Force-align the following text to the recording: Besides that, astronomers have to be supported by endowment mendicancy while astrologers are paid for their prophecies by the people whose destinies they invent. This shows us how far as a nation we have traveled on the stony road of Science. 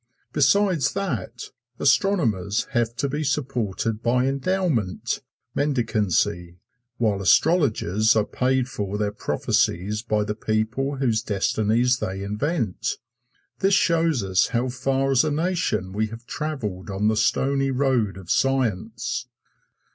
Besides 0.33 0.93
that, 0.93 1.51
astronomers 1.77 2.65
have 2.71 2.95
to 2.95 3.07
be 3.07 3.23
supported 3.23 4.01
by 4.01 4.25
endowment 4.25 5.21
mendicancy 5.55 6.57
while 6.97 7.21
astrologers 7.21 8.15
are 8.15 8.25
paid 8.25 8.67
for 8.67 8.97
their 8.97 9.11
prophecies 9.11 10.01
by 10.01 10.23
the 10.23 10.33
people 10.33 10.95
whose 10.95 11.21
destinies 11.21 11.99
they 11.99 12.23
invent. 12.23 12.97
This 13.59 13.75
shows 13.75 14.23
us 14.23 14.47
how 14.47 14.69
far 14.69 15.11
as 15.11 15.23
a 15.23 15.29
nation 15.29 15.93
we 15.93 16.07
have 16.07 16.25
traveled 16.25 16.89
on 16.89 17.07
the 17.07 17.15
stony 17.15 17.69
road 17.69 18.17
of 18.17 18.31
Science. 18.31 19.27